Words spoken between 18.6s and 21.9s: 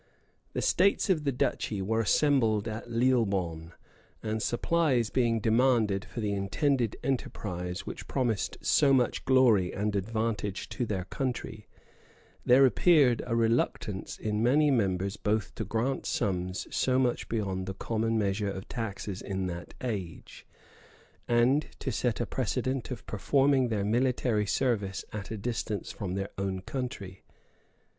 taxes in that age, and